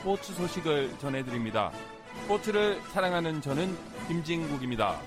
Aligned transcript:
스포츠 0.00 0.32
소식을 0.32 0.98
전해드립니다. 0.98 1.70
스포츠를 2.22 2.80
사랑하는 2.84 3.42
저는 3.42 3.76
김진국입니다. 4.08 4.98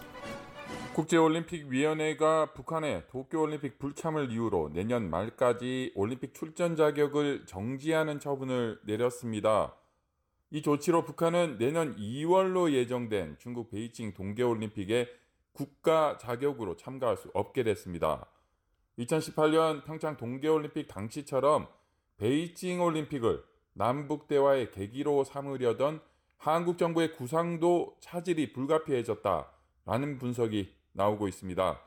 국제올림픽위원회가 0.94 2.54
북한의 2.54 3.08
도쿄올림픽 3.10 3.80
불참을 3.80 4.30
이유로 4.30 4.70
내년 4.72 5.10
말까지 5.10 5.94
올림픽 5.96 6.36
출전 6.36 6.76
자격을 6.76 7.48
정지하는 7.48 8.20
처분을 8.20 8.82
내렸습니다. 8.86 9.76
이 10.52 10.62
조치로 10.62 11.06
북한은 11.06 11.58
내년 11.58 11.96
2월로 11.96 12.72
예정된 12.72 13.38
중국 13.40 13.72
베이징 13.72 14.14
동계올림픽에 14.14 15.10
국가 15.54 16.20
자격으로 16.20 16.78
참가할 16.78 17.18
수 17.18 17.32
없게 17.34 17.64
됐습니다. 17.64 18.28
2018년 19.00 19.86
평창 19.86 20.18
동계올림픽 20.18 20.88
당시처럼 20.88 21.68
베이징 22.18 22.80
올림픽을 22.80 23.53
남북 23.74 24.28
대화의 24.28 24.72
계기로 24.72 25.24
삼으려던 25.24 26.02
한국 26.38 26.78
정부의 26.78 27.14
구상도 27.14 27.96
차질이 28.00 28.54
불가피해졌다라는 28.54 30.18
분석이 30.20 30.74
나오고 30.92 31.28
있습니다. 31.28 31.80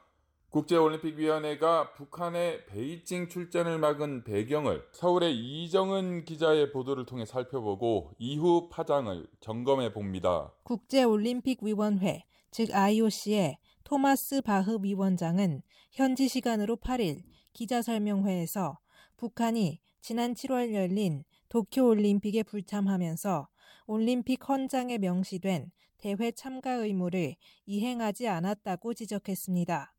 국제올림픽위원회가 0.51 1.93
북한의 1.93 2.67
베이징 2.67 3.28
출전을 3.28 3.78
막은 3.78 4.25
배경을 4.25 4.87
서울의 4.93 5.37
이정은 5.37 6.25
기자의 6.25 6.73
보도를 6.73 7.05
통해 7.05 7.27
살펴보고 7.27 8.12
이후 8.19 8.69
파장을 8.71 9.27
점검해 9.41 9.93
봅니다. 9.93 10.53
국제올림픽위원회, 10.62 12.25
즉 12.50 12.75
IOC의 12.75 13.59
토마스 13.84 14.41
바흐 14.41 14.78
위원장은 14.83 15.62
현지 15.93 16.28
시간으로 16.28 16.77
8일 16.77 17.23
기자설명회에서 17.53 18.78
북한이 19.17 19.81
지난 20.00 20.34
7월 20.34 20.73
열린 20.73 21.25
도쿄올림픽에 21.48 22.42
불참하면서 22.42 23.48
올림픽 23.86 24.48
헌장에 24.48 24.98
명시된 24.98 25.70
대회 25.98 26.30
참가 26.30 26.72
의무를 26.72 27.36
이행하지 27.64 28.28
않았다고 28.28 28.94
지적했습니다. 28.94 29.94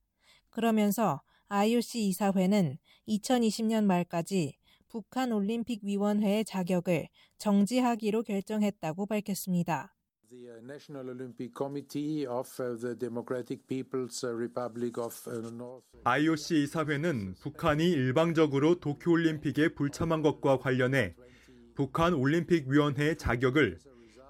그러면서 0.50 1.22
IOC 1.48 2.08
이사회는 2.10 2.78
2020년 3.08 3.86
말까지 3.86 4.58
북한 4.90 5.32
올림픽 5.32 5.84
위원회의 5.84 6.44
자격을 6.46 7.08
정지하기로 7.38 8.24
결정했다고 8.24 9.06
밝혔습니다. 9.06 9.94
The 10.30 10.58
National 10.62 11.10
Olympic 11.10 11.54
Committee 11.58 12.28
of 12.28 12.50
the 12.82 12.98
Democratic 12.98 13.66
People's 13.66 14.26
Republic 14.26 15.00
of 15.00 15.16
North 15.54 15.88
IOC 16.04 16.64
이사회는 16.64 17.36
북한이 17.40 17.90
일방적으로 17.90 18.76
도쿄올림픽에 18.76 19.70
불참한 19.70 20.22
것과 20.22 20.60
관련해 20.60 21.16
북한 21.78 22.16
올림픽위원회의 22.16 23.16
자격을 23.20 23.78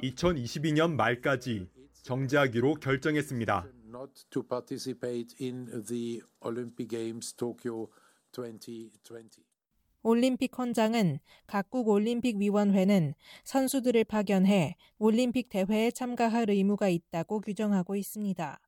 2022년 0.03 0.95
말까지 0.95 1.69
정지하기로 2.03 2.73
결정했습니다. 2.73 3.65
not 3.85 4.25
to 4.29 4.43
participate 4.43 5.33
in 5.39 5.65
the 5.85 6.19
Olympic 6.45 6.89
Games 6.89 7.33
Tokyo 7.33 7.87
2020. 8.33 9.45
올림픽 10.03 10.57
헌장은 10.57 11.19
각국 11.47 11.87
올림픽 11.87 12.35
위원회는 12.35 13.13
선수들을 13.45 14.03
파견해 14.03 14.75
올림픽 14.97 15.47
대회에 15.47 15.91
참가할 15.91 16.49
의무가 16.49 16.89
있다고 16.89 17.39
규정하고 17.39 17.95
있습니다. 17.95 18.59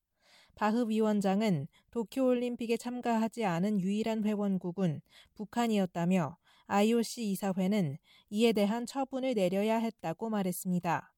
바흐 0.56 0.88
위원장은 0.88 1.68
도쿄올림픽에 1.91 2.78
참가하지 2.78 3.44
않은 3.44 3.81
유일한 3.81 4.23
회원국은 4.23 5.01
북한이었다며 5.35 6.38
IOC 6.69 7.31
이사회는 7.31 7.97
이에 8.30 8.53
대한 8.53 8.85
처분을 8.85 9.34
내려야 9.34 9.78
했다고 9.78 10.30
말했습니다. 10.30 11.12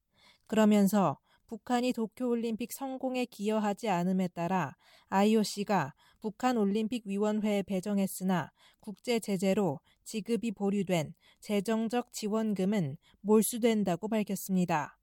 그러면서 0.48 1.20
북한이 1.48 1.92
도쿄올림픽 1.92 2.72
성공에 2.72 3.26
기여하지 3.26 3.90
않음에 3.90 4.30
따라 4.30 4.78
IOC가 5.10 5.94
북한 6.22 6.56
올림픽 6.56 7.06
위원회에 7.06 7.64
배정했으나 7.64 8.52
국제 8.80 9.20
제재로 9.20 9.82
지급이 10.06 10.52
보류된 10.54 11.14
재정적 11.42 12.14
지원금은 12.14 12.98
몰수된다고 13.20 14.08
밝혔습니다. 14.08 14.98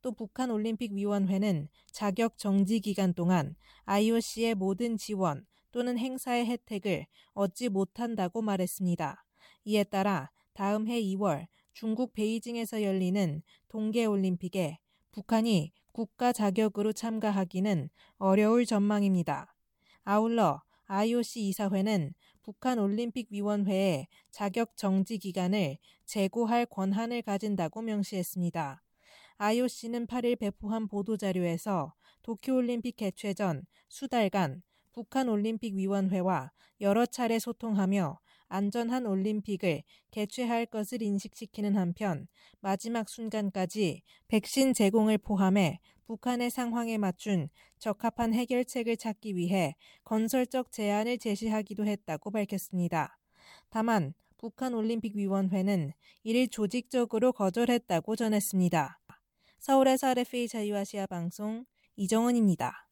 또 0.00 0.12
북한 0.12 0.52
올림픽 0.52 0.92
위원회는 0.92 1.68
자격 1.90 2.38
정지 2.38 2.78
기간 2.78 3.14
동안 3.14 3.56
IOC의 3.86 4.54
모든 4.54 4.96
지원 4.96 5.44
또는 5.72 5.98
행사의 5.98 6.46
혜택을 6.46 7.06
얻지 7.34 7.70
못한다고 7.70 8.42
말했습니다. 8.42 9.24
이에 9.68 9.84
따라 9.84 10.30
다음 10.54 10.88
해 10.88 10.98
2월 10.98 11.46
중국 11.74 12.14
베이징에서 12.14 12.82
열리는 12.82 13.42
동계올림픽에 13.68 14.78
북한이 15.12 15.72
국가 15.92 16.32
자격으로 16.32 16.94
참가하기는 16.94 17.90
어려울 18.16 18.64
전망입니다. 18.64 19.54
아울러 20.04 20.62
IOC 20.86 21.48
이사회는 21.48 22.14
북한 22.42 22.78
올림픽위원회에 22.78 24.06
자격 24.30 24.74
정지 24.74 25.18
기간을 25.18 25.76
재고할 26.06 26.64
권한을 26.64 27.20
가진다고 27.20 27.82
명시했습니다. 27.82 28.82
IOC는 29.36 30.06
8일 30.06 30.38
배포한 30.38 30.88
보도자료에서 30.88 31.92
도쿄올림픽 32.22 32.96
개최 32.96 33.34
전 33.34 33.66
수달간 33.90 34.62
북한 34.94 35.28
올림픽위원회와 35.28 36.52
여러 36.80 37.04
차례 37.04 37.38
소통하며 37.38 38.18
안전한 38.48 39.06
올림픽을 39.06 39.82
개최할 40.10 40.66
것을 40.66 41.02
인식시키는 41.02 41.76
한편 41.76 42.26
마지막 42.60 43.08
순간까지 43.08 44.02
백신 44.28 44.74
제공을 44.74 45.18
포함해 45.18 45.80
북한의 46.06 46.50
상황에 46.50 46.96
맞춘 46.96 47.48
적합한 47.78 48.32
해결책을 48.32 48.96
찾기 48.96 49.36
위해 49.36 49.76
건설적 50.04 50.72
제안을 50.72 51.18
제시하기도 51.18 51.84
했다고 51.84 52.30
밝혔습니다. 52.30 53.18
다만 53.68 54.14
북한 54.38 54.72
올림픽위원회는 54.72 55.92
이를 56.22 56.48
조직적으로 56.48 57.32
거절했다고 57.32 58.16
전했습니다. 58.16 59.00
서울에서 59.58 60.08
RFA 60.08 60.48
자유아시아 60.48 61.06
방송 61.06 61.66
이정은입니다. 61.96 62.87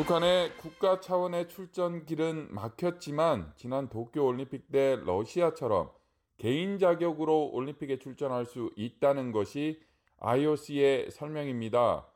북한의 0.00 0.56
국가 0.56 0.98
차원의 0.98 1.50
출전 1.50 2.06
길은 2.06 2.54
막혔지만 2.54 3.52
지난 3.56 3.90
도쿄 3.90 4.24
올림픽 4.24 4.72
때 4.72 4.96
러시아처럼 5.04 5.90
개인 6.38 6.78
자격으로 6.78 7.50
올림픽에 7.52 7.98
출전할 7.98 8.46
수 8.46 8.70
있다는 8.76 9.30
것이 9.30 9.78
IOC의 10.20 11.10
설명입니다. 11.10 12.06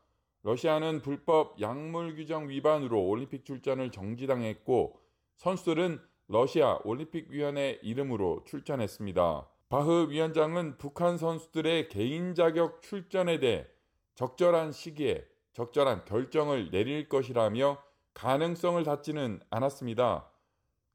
러시아는 0.45 1.03
불법 1.03 1.61
약물 1.61 2.17
규정 2.17 2.49
위반으로 2.49 3.07
올림픽 3.07 3.45
출전을 3.45 3.93
정지당했고 3.93 4.99
선수들은 5.37 6.01
러시아 6.29 6.79
올림픽위원회 6.85 7.81
이름으로 7.83 8.45
출전했습니다. 8.47 9.47
바흐 9.69 10.07
위원장은 10.09 10.79
북한 10.79 11.19
선수들의 11.19 11.91
개인 11.91 12.35
자격 12.35 12.81
출전에 12.81 13.41
대해 13.41 13.67
적절한 14.15 14.73
시기에 14.73 15.34
적절한 15.55 16.05
결정을 16.05 16.71
내릴 16.71 17.09
것이라며 17.09 17.83
가능성을 18.13 18.83
닫지는 18.85 19.41
않았습니다. 19.51 20.31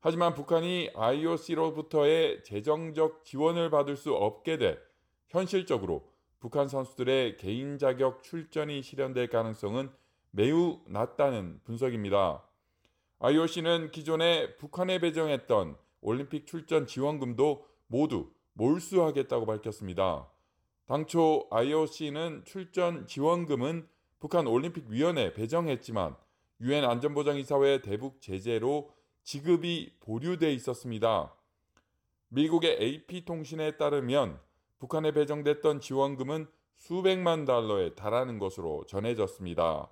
하지만 0.01 0.33
북한이 0.33 0.91
IOC로부터의 0.95 2.43
재정적 2.43 3.25
지원을 3.25 3.69
받을 3.69 3.97
수 3.97 4.13
없게 4.13 4.57
돼 4.57 4.77
현실적으로 5.27 6.07
북한 6.39 6.69
선수들의 6.69 7.35
개인 7.37 7.77
자격 7.77 8.23
출전이 8.23 8.81
실현될 8.81 9.27
가능성은 9.27 9.91
매우 10.31 10.79
낮다는 10.87 11.59
분석입니다. 11.65 12.43
IOC는 13.19 13.91
기존에 13.91 14.55
북한에 14.55 14.99
배정했던 14.99 15.75
올림픽 16.01 16.47
출전 16.47 16.87
지원금도 16.87 17.65
모두 17.87 18.31
몰수하겠다고 18.53 19.45
밝혔습니다. 19.45 20.29
당초 20.85 21.47
IOC는 21.51 22.43
출전 22.45 23.05
지원금은 23.05 23.87
북한 24.19 24.47
올림픽위원회에 24.47 25.33
배정했지만 25.33 26.15
유엔 26.61 26.83
안전보장이사회 26.83 27.81
대북 27.81 28.21
제재로 28.21 28.91
지급이 29.23 29.95
보류돼 30.01 30.53
있었습니다. 30.53 31.33
미국의 32.29 32.77
AP통신에 32.81 33.77
따르면 33.77 34.39
북한에 34.79 35.11
배정됐던 35.11 35.79
지원금은 35.81 36.47
수백만 36.75 37.45
달러에 37.45 37.95
달하는 37.95 38.39
것으로 38.39 38.85
전해졌습니다. 38.87 39.89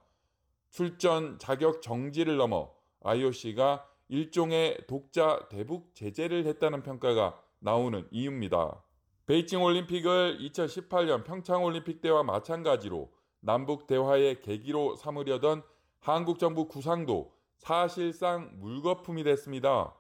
출전 0.69 1.39
자격 1.39 1.81
정지를 1.81 2.38
넘어 2.38 2.74
IOC가 3.03 3.88
일종의 4.09 4.85
독자 4.88 5.47
대북 5.50 5.94
제재를 5.95 6.45
했다는 6.45 6.83
평가가 6.83 7.41
나오는 7.59 8.07
이유입니다. 8.12 8.83
베이징 9.25 9.62
올림픽을 9.62 10.39
2018년 10.39 11.25
평창 11.25 11.63
올림픽 11.63 12.01
때와 12.01 12.24
마찬가지로 12.24 13.12
남북 13.39 13.88
대화의 13.88 14.42
계기로 14.42 14.95
삼으려던 14.95 15.63
한국 16.00 16.39
정부 16.39 16.68
구상도 16.68 17.34
사실상 17.57 18.51
물거품이 18.60 19.24
됐습니다. 19.24 19.95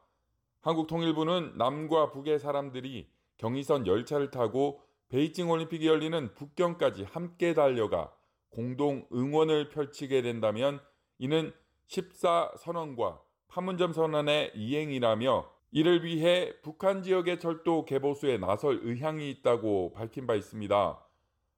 한국통일부는 0.61 1.53
남과 1.57 2.11
북의 2.11 2.39
사람들이 2.39 3.09
경의선 3.37 3.87
열차를 3.87 4.31
타고 4.31 4.81
베이징 5.09 5.49
올림픽이 5.49 5.87
열리는 5.87 6.33
북경까지 6.33 7.03
함께 7.03 7.53
달려가 7.53 8.11
공동 8.49 9.07
응원을 9.13 9.69
펼치게 9.69 10.21
된다면 10.21 10.81
이는 11.17 11.53
14 11.87 12.53
선언과 12.57 13.21
판문점 13.47 13.93
선언의 13.93 14.51
이행이라며 14.55 15.49
이를 15.71 16.03
위해 16.03 16.53
북한 16.61 17.01
지역의 17.03 17.39
철도 17.39 17.85
개보수에 17.85 18.37
나설 18.37 18.79
의향이 18.83 19.29
있다고 19.29 19.93
밝힌 19.93 20.27
바 20.27 20.35
있습니다. 20.35 21.06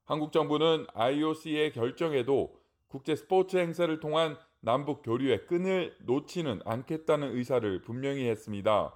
한국 0.10 0.32
정부는 0.32 0.88
IOC의 0.96 1.72
결정에도 1.72 2.60
국제 2.88 3.16
스포츠 3.16 3.58
행사를 3.58 4.00
통한 4.00 4.40
남북 4.60 5.04
교류의 5.04 5.46
끈을 5.46 5.96
놓지는 6.00 6.62
않겠다는 6.66 7.36
의사를 7.36 7.84
분명히 7.84 8.28
했습니다. 8.28 8.96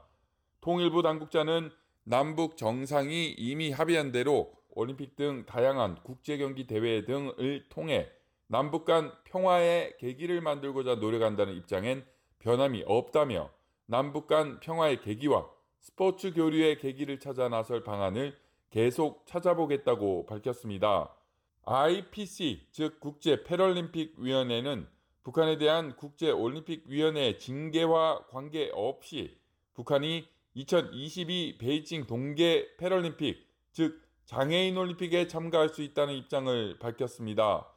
통일부 0.59 1.03
당국자는 1.03 1.69
남북 2.03 2.57
정상이 2.57 3.27
이미 3.37 3.69
합의한 3.69 4.11
대로 4.11 4.53
올림픽 4.71 5.15
등 5.15 5.45
다양한 5.45 5.99
국제 6.01 6.37
경기 6.37 6.65
대회 6.65 7.05
등을 7.05 7.69
통해 7.69 8.09
남북 8.47 8.83
간 8.83 9.11
평화의 9.25 9.97
계기를 9.99 10.41
만들고자 10.41 10.95
노력한다는 10.95 11.53
입장엔 11.53 12.03
변함이 12.39 12.85
없다며 12.87 13.51
남북 13.85 14.25
간 14.25 14.59
평화의 14.61 15.01
계기와 15.01 15.47
스포츠 15.79 16.33
교류의 16.33 16.79
계기를 16.79 17.19
찾아 17.19 17.49
나설 17.49 17.83
방안을 17.83 18.35
계속 18.73 19.27
찾아보겠다고 19.27 20.25
밝혔습니다. 20.25 21.15
IPC, 21.63 22.69
즉 22.71 22.99
국제 22.99 23.43
패럴림픽 23.43 24.15
위원회는 24.17 24.87
북한에 25.21 25.59
대한 25.59 25.95
국제 25.95 26.31
올림픽 26.31 26.85
위원회 26.87 27.37
징계와 27.37 28.25
관계없이 28.29 29.37
북한이 29.75 30.27
2022 30.55 31.59
베이징 31.59 32.07
동계 32.07 32.75
패럴림픽, 32.77 33.47
즉 33.73 34.01
장애인 34.25 34.75
올림픽에 34.75 35.27
참가할 35.27 35.69
수 35.69 35.83
있다는 35.83 36.15
입장을 36.15 36.79
밝혔습니다. 36.79 37.67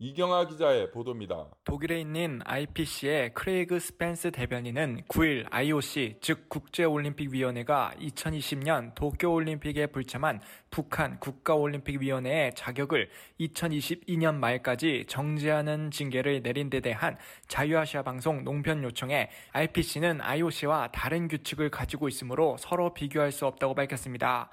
이경아 0.00 0.46
기자의 0.48 0.90
보도입니다. 0.90 1.46
독일에 1.62 2.00
있는 2.00 2.40
IPC의 2.44 3.32
크레이그 3.32 3.78
스펜스 3.78 4.32
대변인은 4.32 5.02
9일 5.08 5.46
IOC, 5.48 6.16
즉 6.20 6.48
국제올림픽위원회가 6.48 7.94
2020년 8.00 8.96
도쿄올림픽에 8.96 9.86
불참한 9.86 10.40
북한 10.68 11.20
국가올림픽위원회의 11.20 12.56
자격을 12.56 13.08
2022년 13.38 14.34
말까지 14.34 15.04
정지하는 15.06 15.92
징계를 15.92 16.42
내린 16.42 16.70
데 16.70 16.80
대한 16.80 17.16
자유아시아 17.46 18.02
방송 18.02 18.42
농편 18.42 18.82
요청에 18.82 19.30
IPC는 19.52 20.20
IOC와 20.20 20.88
다른 20.90 21.28
규칙을 21.28 21.70
가지고 21.70 22.08
있으므로 22.08 22.56
서로 22.58 22.92
비교할 22.94 23.30
수 23.30 23.46
없다고 23.46 23.76
밝혔습니다. 23.76 24.50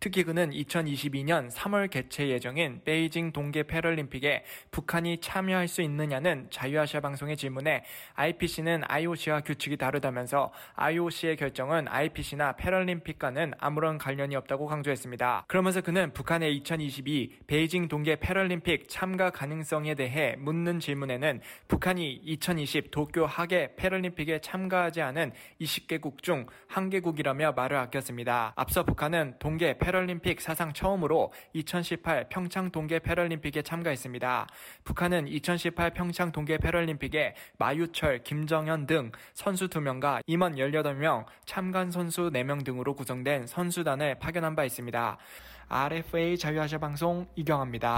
특히 0.00 0.22
그는 0.22 0.50
2022년 0.50 1.50
3월 1.50 1.88
개최 1.88 2.28
예정인 2.28 2.82
베이징 2.84 3.32
동계 3.32 3.62
패럴림픽에 3.64 4.44
북 4.70 4.83
한이 4.92 5.18
참여할 5.18 5.68
수 5.68 5.82
있느냐는 5.82 6.46
자유아시아 6.50 7.00
방송의 7.00 7.36
질문에 7.36 7.84
IPC는 8.14 8.82
IOC와 8.86 9.40
규칙이 9.40 9.76
다르다면서 9.76 10.52
IOC의 10.74 11.36
결정은 11.36 11.86
IPC나 11.88 12.52
패럴림픽과는 12.56 13.54
아무런 13.58 13.98
관련이 13.98 14.36
없다고 14.36 14.66
강조했습니다. 14.66 15.44
그러면서 15.48 15.80
그는 15.80 16.12
북한의 16.12 16.54
2022 16.56 17.38
베이징 17.46 17.88
동계 17.88 18.16
패럴림픽 18.16 18.88
참가 18.88 19.30
가능성에 19.30 19.94
대해 19.94 20.36
묻는 20.38 20.80
질문에는 20.80 21.40
북한이 21.68 22.20
2020 22.24 22.90
도쿄 22.90 23.26
하계 23.26 23.74
패럴림픽에 23.76 24.40
참가하지 24.40 25.02
않은 25.02 25.32
20개국 25.60 26.22
중 26.22 26.46
한 26.74 26.90
개국이라며 26.90 27.52
말을 27.52 27.76
아꼈습니다. 27.76 28.54
앞서 28.56 28.82
북한은 28.82 29.36
동계 29.38 29.78
패럴림픽 29.78 30.40
사상 30.40 30.72
처음으로 30.72 31.32
2018 31.52 32.28
평창 32.28 32.70
동계 32.70 32.98
패럴림픽에 32.98 33.62
참가했습니다. 33.62 34.46
북한은 34.84 35.28
2018 35.28 35.92
평창 35.92 36.30
동계 36.30 36.58
패럴림픽에 36.58 37.34
마유철, 37.58 38.22
김정현 38.22 38.86
등 38.86 39.12
선수 39.32 39.68
2명과 39.68 40.20
임원 40.26 40.56
18명, 40.56 41.24
참관 41.46 41.90
선수 41.90 42.30
4명 42.30 42.64
등으로 42.64 42.94
구성된 42.94 43.46
선수단을 43.46 44.18
파견한 44.18 44.54
바 44.54 44.64
있습니다. 44.64 45.18
RFA 45.68 46.36
자유아시아 46.38 46.78
방송 46.78 47.26
이경합니다. 47.34 47.96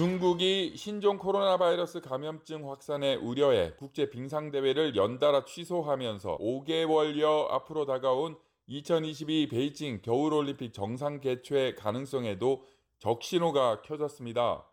중국이 0.00 0.78
신종 0.78 1.18
코로나 1.18 1.58
바이러스 1.58 2.00
감염증 2.00 2.70
확산에 2.70 3.16
우려해 3.16 3.74
국제 3.76 4.08
빙상 4.08 4.50
대회를 4.50 4.96
연달아 4.96 5.44
취소하면서 5.44 6.38
5개월여 6.38 7.50
앞으로 7.50 7.84
다가온 7.84 8.38
2022 8.66 9.48
베이징 9.48 10.00
겨울 10.00 10.32
올림픽 10.32 10.72
정상 10.72 11.20
개최 11.20 11.74
가능성에도 11.74 12.64
적신호가 12.98 13.82
켜졌습니다. 13.82 14.66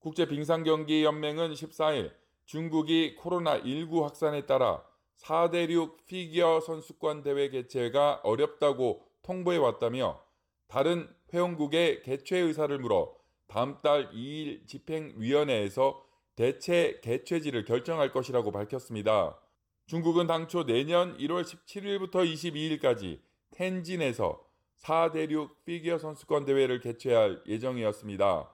국제 0.00 0.26
빙상 0.26 0.64
경기 0.64 1.04
연맹은 1.04 1.52
14일 1.52 2.10
중국이 2.44 3.14
코로나19 3.14 4.02
확산에 4.02 4.44
따라 4.44 4.82
4대륙 5.18 6.04
피겨 6.06 6.58
선수권 6.58 7.22
대회 7.22 7.48
개최가 7.48 8.22
어렵다고 8.24 9.04
통보해 9.22 9.56
왔다며 9.58 10.20
다른 10.66 11.08
회원국의 11.32 12.02
개최 12.02 12.38
의사를 12.38 12.76
물어 12.76 13.17
다음 13.48 13.80
달 13.82 14.10
2일 14.12 14.66
집행위원회에서 14.66 16.04
대체 16.36 17.00
개최지를 17.02 17.64
결정할 17.64 18.12
것이라고 18.12 18.52
밝혔습니다. 18.52 19.40
중국은 19.86 20.26
당초 20.26 20.64
내년 20.64 21.16
1월 21.16 21.42
17일부터 21.42 22.30
22일까지 22.30 23.20
텐진에서 23.50 24.44
4대륙 24.76 25.64
피겨 25.64 25.98
선수권 25.98 26.44
대회를 26.44 26.80
개최할 26.80 27.42
예정이었습니다. 27.46 28.52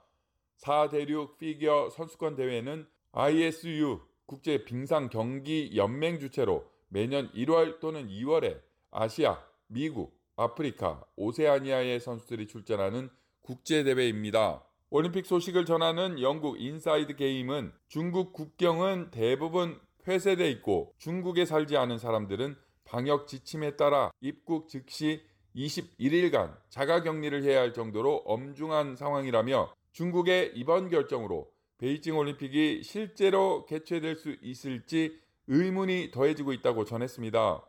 4대륙 0.58 1.38
피겨 1.38 1.90
선수권 1.90 2.36
대회는 2.36 2.86
ISU 3.12 4.00
국제 4.26 4.64
빙상 4.64 5.10
경기 5.10 5.72
연맹 5.76 6.20
주최로 6.20 6.64
매년 6.88 7.30
1월 7.32 7.80
또는 7.80 8.08
2월에 8.08 8.60
아시아, 8.90 9.44
미국, 9.66 10.16
아프리카, 10.36 11.04
오세아니아의 11.16 12.00
선수들이 12.00 12.46
출전하는 12.46 13.10
국제 13.42 13.82
대회입니다. 13.82 14.64
올림픽 14.96 15.26
소식을 15.26 15.64
전하는 15.64 16.20
영국 16.20 16.60
인사이드 16.60 17.16
게임은 17.16 17.72
중국 17.88 18.32
국경은 18.32 19.10
대부분 19.10 19.80
폐쇄돼 20.04 20.48
있고 20.52 20.94
중국에 20.98 21.46
살지 21.46 21.76
않은 21.76 21.98
사람들은 21.98 22.54
방역 22.84 23.26
지침에 23.26 23.74
따라 23.74 24.12
입국 24.20 24.68
즉시 24.68 25.20
21일간 25.56 26.56
자가 26.68 27.02
격리를 27.02 27.42
해야 27.42 27.58
할 27.58 27.72
정도로 27.72 28.18
엄중한 28.18 28.94
상황이라며 28.94 29.74
중국의 29.90 30.52
이번 30.54 30.90
결정으로 30.90 31.50
베이징 31.78 32.16
올림픽이 32.16 32.84
실제로 32.84 33.66
개최될 33.66 34.14
수 34.14 34.36
있을지 34.42 35.18
의문이 35.48 36.12
더해지고 36.12 36.52
있다고 36.52 36.84
전했습니다. 36.84 37.64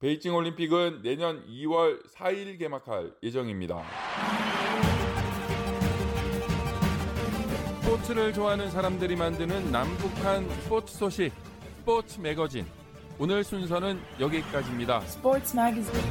베이징 0.00 0.34
올림픽은 0.34 1.02
내년 1.02 1.46
2월 1.46 2.04
4일 2.10 2.58
개막할 2.58 3.14
예정입니다. 3.22 4.47
스포츠를 7.88 8.34
좋아하는 8.34 8.70
사람들이 8.70 9.16
만드는 9.16 9.72
남북한 9.72 10.46
스포츠 10.60 10.94
소식 10.94 11.32
스포츠 11.78 12.20
매거진 12.20 12.66
오늘 13.18 13.42
순서는 13.42 13.98
여기까지입니다. 14.20 15.00
Sports 15.04 15.56
Magazine. 15.56 16.10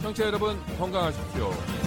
청취자 0.00 0.26
여러분 0.28 0.56
건강하십시오. 0.78 1.85